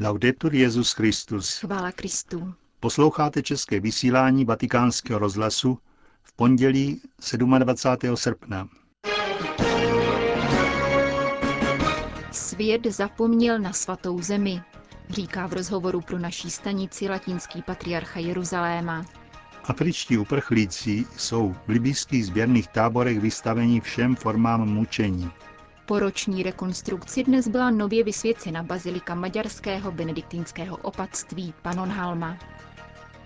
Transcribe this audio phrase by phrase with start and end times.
[0.00, 1.58] Laudetur Jezus Christus.
[1.58, 2.54] Chvála Kristu.
[2.80, 5.78] Posloucháte české vysílání Vatikánského rozhlasu
[6.22, 7.00] v pondělí
[7.58, 8.16] 27.
[8.16, 8.68] srpna.
[12.32, 14.62] Svět zapomněl na svatou zemi,
[15.10, 19.06] říká v rozhovoru pro naší stanici latinský patriarcha Jeruzaléma.
[19.64, 25.30] Afričtí uprchlíci jsou v libijských sběrných táborech vystaveni všem formám mučení.
[25.88, 32.38] Po roční rekonstrukci dnes byla nově vysvěcena bazilika maďarského benediktinského opatství Panonhalma.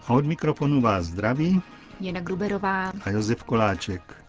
[0.07, 1.63] A od mikrofonu vás zdraví
[2.01, 4.25] Jena Gruberová, a Josef Koláček.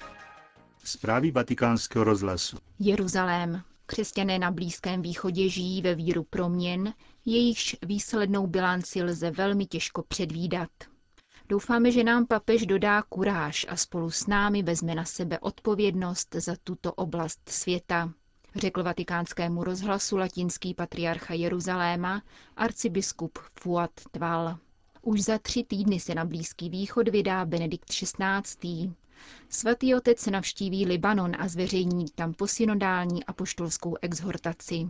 [0.84, 2.58] Zprávy vatikánského rozhlasu.
[2.80, 3.62] Jeruzalém.
[3.86, 6.94] Křesťané na Blízkém východě žijí ve víru proměn,
[7.26, 10.70] jejichž výslednou bilanci lze velmi těžko předvídat.
[11.50, 16.56] Doufáme, že nám papež dodá kuráž a spolu s námi vezme na sebe odpovědnost za
[16.64, 18.14] tuto oblast světa,
[18.56, 22.24] řekl vatikánskému rozhlasu latinský patriarcha Jeruzaléma,
[22.58, 24.58] arcibiskup Fuad Tval.
[25.02, 28.94] Už za tři týdny se na Blízký východ vydá Benedikt XVI.
[29.50, 34.90] Svatý otec navštíví Libanon a zveřejní tam posynodální apoštolskou exhortaci.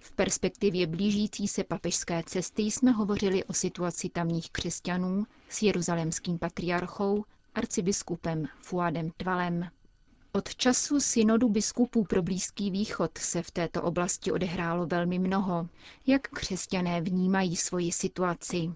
[0.00, 7.24] V perspektivě blížící se papežské cesty jsme hovořili o situaci tamních křesťanů s jeruzalemským patriarchou,
[7.54, 9.70] arcibiskupem Fuadem Tvalem.
[10.36, 15.68] Od času synodu biskupů pro Blízký východ se v této oblasti odehrálo velmi mnoho.
[16.06, 18.70] Jak křesťané vnímají svoji situaci?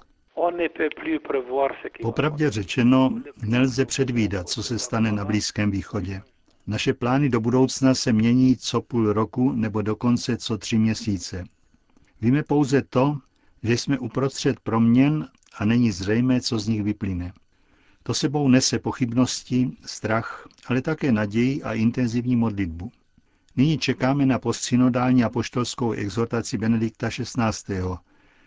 [2.02, 6.22] Popravdě řečeno, nelze předvídat, co se stane na Blízkém východě.
[6.66, 11.44] Naše plány do budoucna se mění co půl roku nebo dokonce co tři měsíce.
[12.20, 13.16] Víme pouze to,
[13.62, 17.32] že jsme uprostřed proměn a není zřejmé, co z nich vyplyne.
[18.02, 22.92] To sebou nese pochybnosti, strach, ale také naději a intenzivní modlitbu.
[23.56, 27.80] Nyní čekáme na postsynodální apoštolskou exhortaci Benedikta XVI.,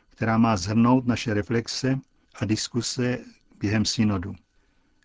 [0.09, 1.99] která má zhrnout naše reflexe
[2.35, 3.19] a diskuse
[3.59, 4.35] během synodu.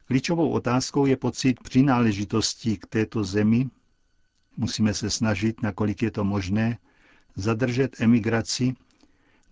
[0.04, 3.68] Klíčovou otázkou je pocit přináležitosti k této zemi.
[4.56, 6.78] Musíme se snažit, nakolik je to možné,
[7.36, 8.74] zadržet emigraci,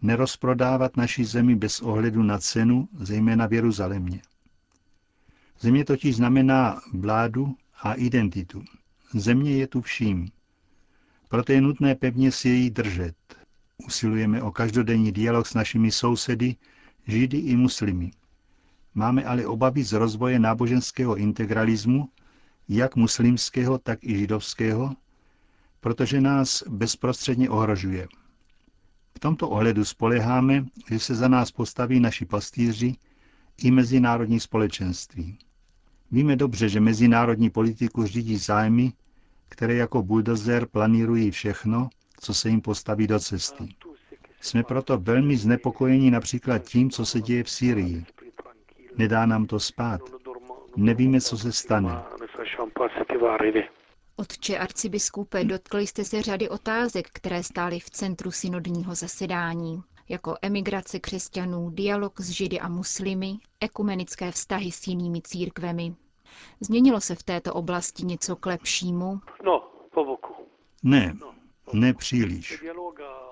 [0.03, 4.23] nerozprodávat naši zemi bez ohledu na cenu, zejména v Jeruzalémě.
[5.61, 8.65] Země totiž znamená vládu a identitu.
[9.15, 10.29] Země je tu vším.
[11.29, 13.17] Proto je nutné pevně si její držet.
[13.87, 16.57] Usilujeme o každodenní dialog s našimi sousedy,
[17.07, 18.11] židy i muslimy.
[18.95, 22.09] Máme ale obavy z rozvoje náboženského integralismu,
[22.69, 24.97] jak muslimského, tak i židovského,
[25.81, 28.09] protože nás bezprostředně ohrožuje.
[29.17, 32.95] V tomto ohledu spoleháme, že se za nás postaví naši pastýři
[33.63, 35.39] i mezinárodní společenství.
[36.13, 38.93] Víme dobře, že mezinárodní politiku řídí zájmy,
[39.49, 41.89] které jako buldozer planírují všechno,
[42.21, 43.69] co se jim postaví do cesty.
[44.41, 48.05] Jsme proto velmi znepokojeni například tím, co se děje v Sýrii.
[48.99, 50.01] Nedá nám to spát.
[50.77, 52.03] Nevíme, co se stane.
[54.17, 61.01] Otče arcibiskupe, dotkli jste se řady otázek, které stály v centru synodního zasedání, jako emigrace
[61.01, 65.95] křesťanů, dialog s židy a muslimy, ekumenické vztahy s jinými církvemi.
[66.61, 69.21] Změnilo se v této oblasti něco k lepšímu?
[70.83, 71.17] Ne,
[71.73, 72.65] ne příliš.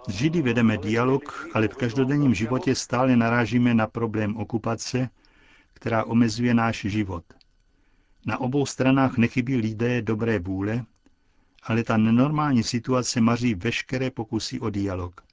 [0.09, 5.09] S Židy vedeme dialog, ale v každodenním životě stále narážíme na problém okupace,
[5.73, 7.25] která omezuje náš život.
[8.27, 10.85] Na obou stranách nechybí lidé dobré vůle,
[11.63, 15.24] ale ta nenormální situace maří veškeré pokusy o dialog.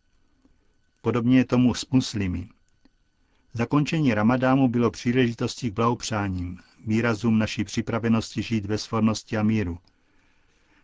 [1.02, 2.50] Podobně je tomu s muslimy.
[3.54, 9.78] Zakončení ramadámu bylo příležitostí k blahopřáním, výrazům naší připravenosti žít ve svornosti a míru.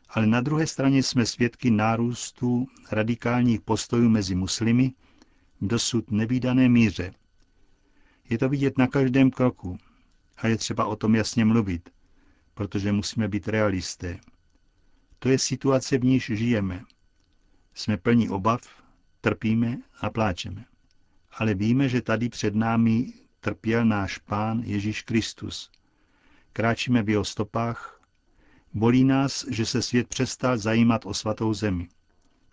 [0.09, 4.93] Ale na druhé straně jsme svědky nárůstu radikálních postojů mezi muslimy
[5.61, 7.13] v dosud nevýdané míře.
[8.29, 9.77] Je to vidět na každém kroku
[10.37, 11.89] a je třeba o tom jasně mluvit,
[12.53, 14.19] protože musíme být realisté.
[15.19, 16.83] To je situace, v níž žijeme.
[17.73, 18.61] Jsme plní obav,
[19.27, 20.65] trpíme a pláčeme.
[21.31, 25.71] Ale víme, že tady před námi trpěl náš Pán Ježíš Kristus.
[26.53, 28.01] Kráčíme v jeho stopách.
[28.73, 31.87] Bolí nás, že se svět přestal zajímat o svatou zemi.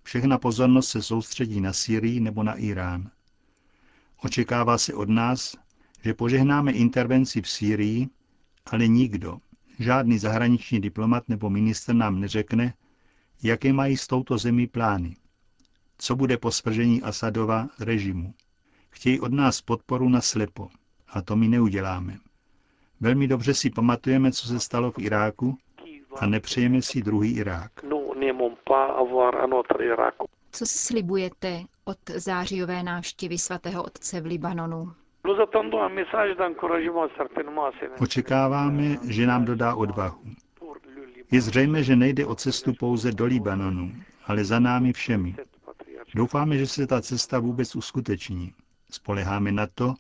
[0.02, 3.10] Všechna pozornost se soustředí na Syrii nebo na Irán.
[4.25, 5.56] Očekává se od nás,
[6.02, 8.08] že požehnáme intervenci v Sýrii,
[8.66, 9.38] ale nikdo,
[9.78, 12.75] žádný zahraniční diplomat nebo minister nám neřekne,
[13.43, 15.16] jaké mají s touto zemí plány.
[15.99, 18.35] Co bude po svržení Asadova režimu?
[18.91, 20.69] Chtějí od nás podporu na slepo.
[21.08, 22.19] A to my neuděláme.
[23.00, 25.58] Velmi dobře si pamatujeme, co se stalo v Iráku
[26.20, 27.73] a nepřejeme si druhý Irák.
[30.52, 34.93] Co slibujete od zářijové návštěvy svatého otce v Libanonu.
[38.00, 40.20] Očekáváme, že nám dodá odvahu.
[41.31, 43.93] Je zřejmé, že nejde o cestu pouze do Libanonu,
[44.26, 45.37] ale za námi všemi.
[46.14, 48.52] Doufáme, že se ta cesta vůbec uskuteční.
[48.90, 49.94] Spoleháme na to,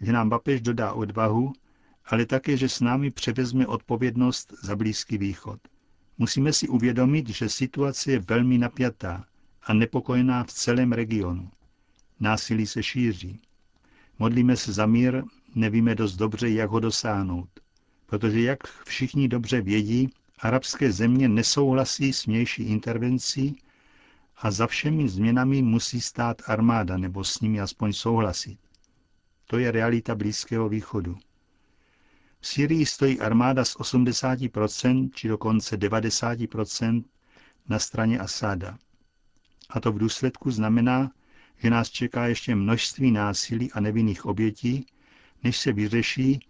[0.00, 1.52] že nám papež dodá odvahu,
[2.06, 5.60] ale také, že s námi převezme odpovědnost za Blízký východ.
[6.18, 9.24] Musíme si uvědomit, že situace je velmi napjatá
[9.62, 11.50] a nepokojená v celém regionu.
[12.20, 13.40] Násilí se šíří.
[14.18, 15.22] Modlíme se za mír,
[15.54, 17.48] nevíme dost dobře, jak ho dosáhnout.
[18.06, 23.56] Protože, jak všichni dobře vědí, arabské země nesouhlasí s vnější intervencí
[24.42, 28.58] a za všemi změnami musí stát armáda nebo s nimi aspoň souhlasit.
[29.46, 31.18] To je realita Blízkého východu.
[32.40, 37.04] V Syrii stojí armáda z 80% či dokonce 90%
[37.68, 38.78] na straně Asáda.
[39.70, 41.10] A to v důsledku znamená,
[41.58, 44.86] že nás čeká ještě množství násilí a nevinných obětí,
[45.44, 46.46] než se vyřeší,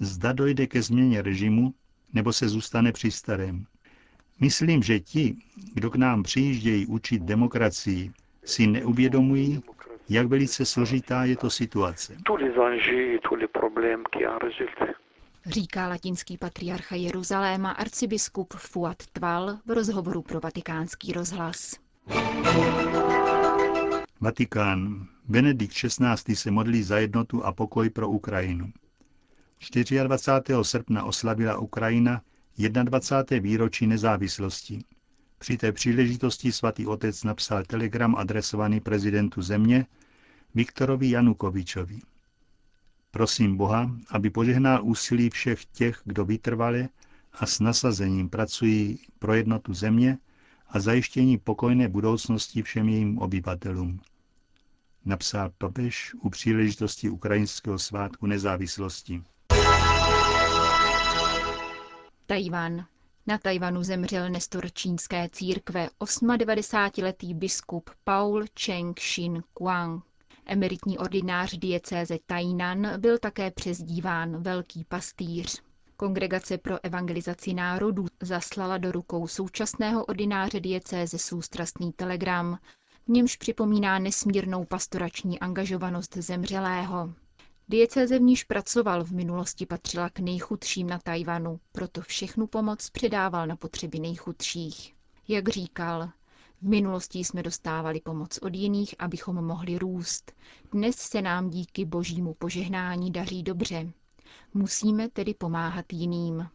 [0.00, 1.74] zda dojde ke změně režimu,
[2.12, 3.66] nebo se zůstane při starém.
[4.40, 5.36] Myslím, že ti,
[5.74, 8.12] kdo k nám přijíždějí učit demokracii,
[8.44, 9.62] si neuvědomují,
[10.08, 12.16] jak velice složitá je to situace.
[15.46, 21.76] Říká latinský patriarcha Jeruzaléma arcibiskup Fuad Tval v rozhovoru pro vatikánský rozhlas.
[24.20, 25.06] Vatikán.
[25.28, 26.36] Benedikt XVI.
[26.36, 28.72] se modlí za jednotu a pokoj pro Ukrajinu.
[30.04, 30.54] 24.
[30.62, 32.22] srpna oslavila Ukrajina
[32.58, 33.42] 21.
[33.42, 34.84] výročí nezávislosti.
[35.38, 39.86] Při té příležitosti svatý otec napsal telegram adresovaný prezidentu země
[40.54, 41.98] Viktorovi Janukovičovi.
[43.10, 46.88] Prosím Boha, aby požehnal úsilí všech těch, kdo vytrvale
[47.32, 50.18] a s nasazením pracují pro jednotu země
[50.68, 54.00] a zajištění pokojné budoucnosti všem jejím obyvatelům.
[55.04, 59.22] Napsal papež u příležitosti ukrajinského svátku nezávislosti.
[62.28, 62.86] Tajvan.
[63.26, 70.04] Na Tajvanu zemřel nestor čínské církve 98-letý biskup Paul Cheng Shin Kuang.
[70.46, 75.62] Emeritní ordinář diecéze Tainan byl také přezdíván Velký pastýř.
[75.96, 82.58] Kongregace pro evangelizaci národů zaslala do rukou současného ordináře diecéze soustrastný telegram,
[83.06, 87.14] v němž připomíná nesmírnou pastorační angažovanost zemřelého.
[87.68, 93.46] Diecéze v níž pracoval v minulosti patřila k nejchudším na Tajvanu, proto všechnu pomoc předával
[93.46, 94.94] na potřeby nejchudších.
[95.28, 96.10] Jak říkal,
[96.62, 100.32] v minulosti jsme dostávali pomoc od jiných, abychom mohli růst.
[100.72, 103.92] Dnes se nám díky božímu požehnání daří dobře.
[104.54, 106.48] Musíme tedy pomáhat jiným.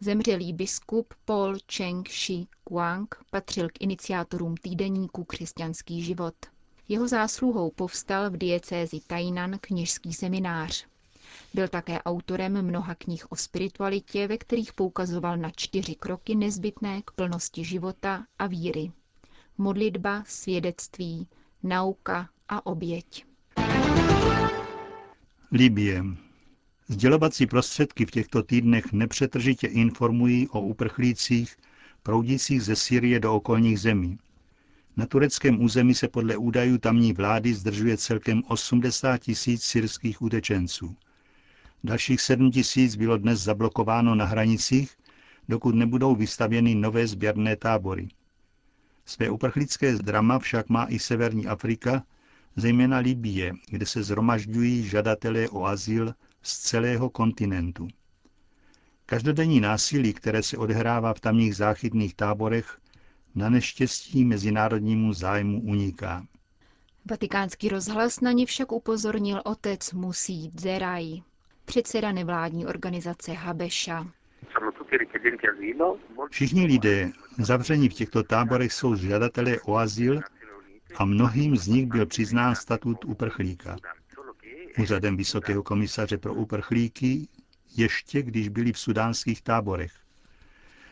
[0.00, 6.34] Zemřelý biskup Paul Cheng Shi Kuang patřil k iniciátorům týdeníku Křesťanský život.
[6.90, 10.86] Jeho zásluhou povstal v diecézi Tainan kněžský seminář.
[11.54, 17.10] Byl také autorem mnoha knih o spiritualitě, ve kterých poukazoval na čtyři kroky nezbytné k
[17.10, 18.92] plnosti života a víry.
[19.58, 21.28] Modlitba, svědectví,
[21.62, 23.24] nauka a oběť.
[25.52, 26.04] Libie.
[26.88, 31.56] Sdělovací prostředky v těchto týdnech nepřetržitě informují o uprchlících
[32.02, 34.18] proudících ze Syrie do okolních zemí.
[35.00, 40.96] Na tureckém území se podle údajů tamní vlády zdržuje celkem 80 tisíc syrských utečenců.
[41.84, 44.96] Dalších 7 tisíc bylo dnes zablokováno na hranicích,
[45.48, 48.08] dokud nebudou vystavěny nové sběrné tábory.
[49.04, 52.02] Své uprchlické drama však má i severní Afrika,
[52.56, 57.88] zejména Libie, kde se zhromažďují žadatelé o azyl z celého kontinentu.
[59.06, 62.80] Každodenní násilí, které se odehrává v tamních záchytných táborech,
[63.34, 66.26] na neštěstí mezinárodnímu zájmu uniká.
[67.10, 71.22] Vatikánský rozhlas na ně však upozornil otec Musí Dzeraj,
[71.64, 74.06] předseda nevládní organizace Habeša.
[76.30, 80.20] Všichni lidé zavření v těchto táborech jsou žadatelé o azyl
[80.96, 83.76] a mnohým z nich byl přiznán statut uprchlíka.
[84.78, 87.28] Úřadem Vysokého komisaře pro uprchlíky
[87.76, 89.92] ještě když byli v sudánských táborech.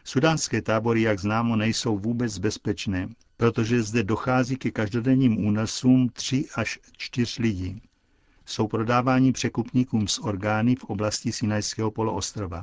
[0.08, 6.78] Sudánské tábory, jak známo, nejsou vůbec bezpečné, protože zde dochází ke každodenním únosům tři až
[6.96, 7.82] čtyř lidí.
[8.46, 12.62] Jsou prodáváni překupníkům z orgány v oblasti Sinajského poloostrova.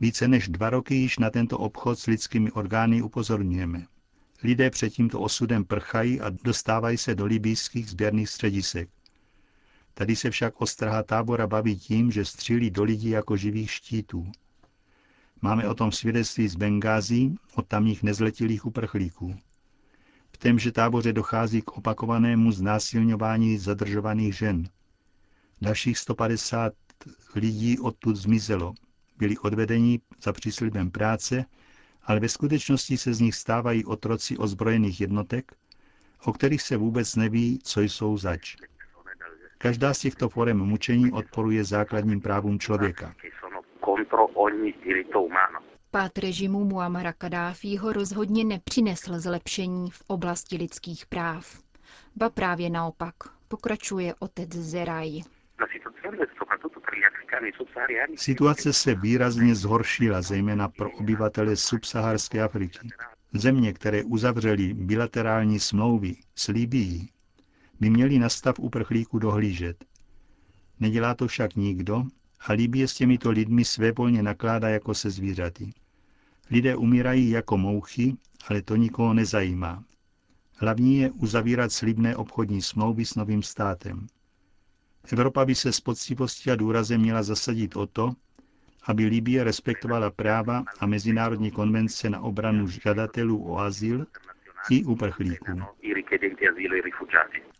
[0.00, 3.86] Více než dva roky již na tento obchod s lidskými orgány upozorňujeme.
[4.42, 8.88] Lidé před tímto osudem prchají a dostávají se do libijských sběrných středisek.
[9.94, 14.32] Tady se však ostraha tábora baví tím, že střílí do lidí jako živých štítů.
[15.42, 19.36] Máme o tom svědectví z Bengází od tamních nezletilých uprchlíků.
[20.32, 24.68] V témže táboře dochází k opakovanému znásilňování zadržovaných žen.
[25.62, 26.72] Dalších 150
[27.34, 28.74] lidí odtud zmizelo.
[29.18, 31.44] Byli odvedeni za příslibem práce,
[32.02, 35.52] ale ve skutečnosti se z nich stávají otroci ozbrojených jednotek,
[36.24, 38.56] o kterých se vůbec neví, co jsou zač.
[39.58, 43.14] Každá z těchto forem mučení odporuje základním právům člověka.
[45.90, 51.62] Pát režimu Muamara Kadáfího rozhodně nepřinesl zlepšení v oblasti lidských práv.
[52.16, 53.14] Ba právě naopak,
[53.48, 55.20] pokračuje otec Zeraj.
[58.16, 62.88] Situace se výrazně zhoršila, zejména pro obyvatele subsaharské Afriky.
[63.32, 67.10] Země, které uzavřely bilaterální smlouvy s Libií,
[67.80, 69.84] by měli na stav uprchlíků dohlížet.
[70.80, 72.04] Nedělá to však nikdo
[72.40, 75.72] a Libie s těmito lidmi svévolně nakládá jako se zvířaty.
[76.50, 78.16] Lidé umírají jako mouchy,
[78.48, 79.84] ale to nikoho nezajímá.
[80.56, 84.06] Hlavní je uzavírat slibné obchodní smlouvy s novým státem.
[85.12, 88.12] Evropa by se s poctivostí a důrazem měla zasadit o to,
[88.84, 94.06] aby Libie respektovala práva a mezinárodní konvence na obranu žadatelů o azyl
[94.70, 95.52] i uprchlíků.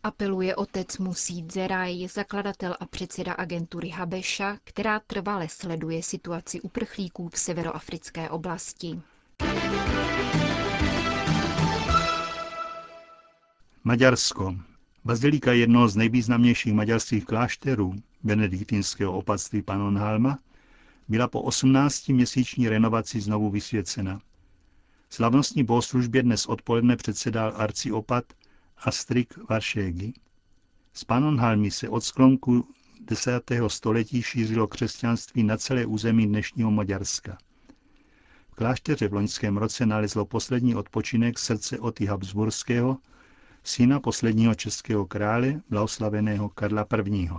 [0.03, 7.37] Apeluje otec Musí Zeraj, zakladatel a předseda agentury Habeša, která trvale sleduje situaci uprchlíků v
[7.37, 9.01] severoafrické oblasti.
[13.83, 14.55] Maďarsko.
[15.05, 17.93] Bazilika jednoho z nejvýznamnějších maďarských klášterů,
[18.23, 20.37] benediktinského opatství Panonhalma,
[21.07, 24.19] byla po 18-měsíční renovaci znovu vysvěcena.
[25.13, 28.25] Slavnostní bohoslužbě dnes odpoledne předsedal arciopat
[28.77, 30.13] Astrik Varšégy.
[30.93, 32.67] Z Panonhalmy se od sklonku
[33.01, 33.51] 10.
[33.67, 37.37] století šířilo křesťanství na celé území dnešního Maďarska.
[38.51, 42.97] V klášteře v loňském roce nalezlo poslední odpočinek srdce Oty Habsburského,
[43.63, 47.29] syna posledního českého krále, blahoslaveného Karla I.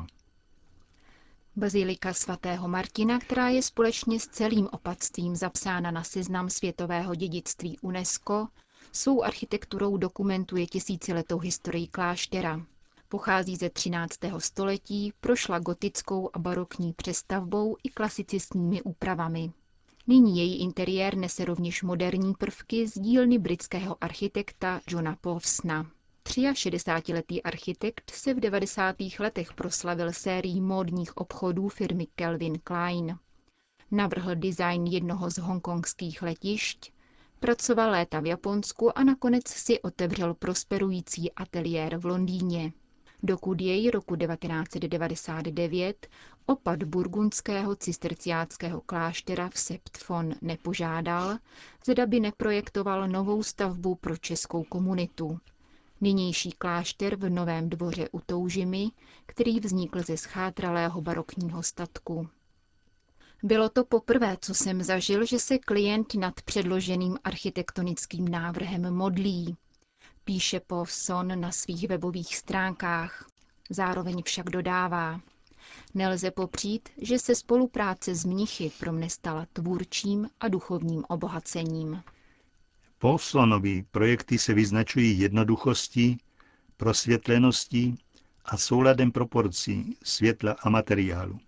[1.56, 8.48] Bazilika svatého Martina, která je společně s celým opatstvím zapsána na seznam světového dědictví UNESCO,
[8.92, 12.60] svou architekturou dokumentuje tisíciletou historii kláštera.
[13.08, 14.18] Pochází ze 13.
[14.38, 19.52] století, prošla gotickou a barokní přestavbou i klasicistními úpravami.
[20.06, 25.86] Nyní její interiér nese rovněž moderní prvky z dílny britského architekta Johna Povsna.
[26.28, 28.96] 63-letý architekt se v 90.
[29.18, 33.18] letech proslavil sérií módních obchodů firmy Kelvin Klein.
[33.90, 36.92] Navrhl design jednoho z hongkongských letišť,
[37.40, 42.72] pracoval léta v Japonsku a nakonec si otevřel prosperující ateliér v Londýně.
[43.22, 46.06] Dokud jej roku 1999
[46.46, 51.38] opad burgundského cisterciáckého kláštera v Septfon nepožádal,
[51.86, 55.38] zda by neprojektoval novou stavbu pro českou komunitu.
[56.04, 58.88] Nynější klášter v Novém dvoře u Toužimy,
[59.26, 62.28] který vznikl ze schátralého barokního statku.
[63.42, 69.56] Bylo to poprvé, co jsem zažil, že se klient nad předloženým architektonickým návrhem modlí,
[70.24, 73.26] píše Povson na svých webových stránkách.
[73.70, 75.20] Zároveň však dodává,
[75.94, 82.02] nelze popřít, že se spolupráce s mnichy pro mne stala tvůrčím a duchovním obohacením.
[83.02, 86.18] Povsonovi projekty se vyznačují jednoduchostí,
[86.76, 87.98] prosvětleností
[88.44, 91.40] a souladem proporcí světla a materiálu.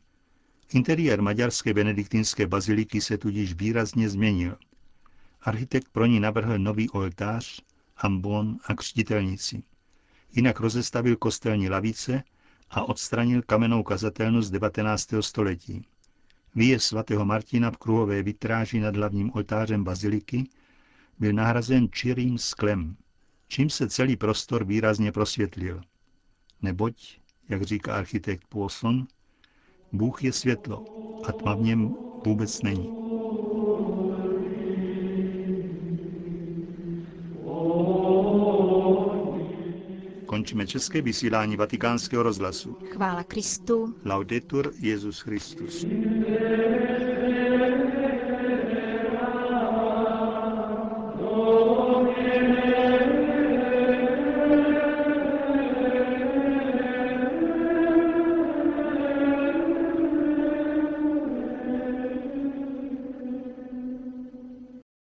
[0.72, 4.56] Interiér maďarské benediktinské baziliky se tudíž výrazně změnil.
[5.42, 7.60] Architekt pro ní navrhl nový oltář,
[7.96, 9.62] ambon a křtitelnici.
[10.32, 12.22] Jinak rozestavil kostelní lavice
[12.70, 15.08] a odstranil kamennou kazatelnu z 19.
[15.20, 15.86] století.
[16.54, 20.48] Výjezd svatého Martina v kruhové vitráži nad hlavním oltářem baziliky
[21.18, 22.96] byl nahrazen čirým sklem,
[23.48, 25.80] čím se celý prostor výrazně prosvětlil.
[26.62, 27.18] Neboť,
[27.48, 29.06] jak říká architekt Poisson,
[29.92, 30.84] Bůh je světlo
[31.28, 31.94] a tma v něm
[32.24, 33.04] vůbec není.
[40.26, 42.76] Končíme české vysílání vatikánského rozhlasu.
[42.92, 43.94] Chvála Kristu.
[44.04, 45.86] Laudetur Jezus Christus.